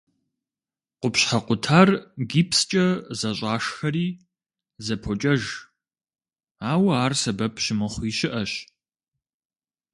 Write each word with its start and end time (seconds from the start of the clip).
Къупщхьэ 0.99 1.39
къутар 1.45 1.89
гипскӏэ 2.29 2.85
зэщӏашхэри 3.19 4.07
зэпокӏэж, 4.85 5.43
ауэ 6.71 6.93
ар 7.05 7.13
сэбэп 7.21 7.55
щымыхъуи 7.63 8.11
щыӏэщ. 8.17 8.51